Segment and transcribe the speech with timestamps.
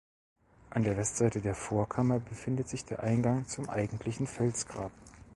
[0.71, 4.91] An der Westseite der Vorkammer befindet sich der Eingang zum eigentlichen Felsgrab.